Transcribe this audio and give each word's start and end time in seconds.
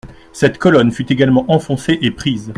Cette 0.33 0.57
colonne 0.57 0.91
fut 0.91 1.11
également 1.13 1.45
enfoncée 1.47 1.99
et 2.01 2.09
prise. 2.09 2.49